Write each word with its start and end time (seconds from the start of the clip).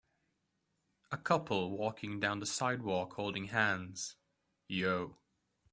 A 1.11 1.17
couple 1.17 1.69
walking 1.69 2.19
down 2.19 2.39
the 2.39 2.47
sidewalk 2.47 3.13
holding 3.13 3.49
hands. 3.49 4.15
Yo 4.67 5.19